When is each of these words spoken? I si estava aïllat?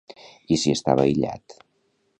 I 0.55 0.57
si 0.61 0.73
estava 0.77 1.05
aïllat? 1.05 1.59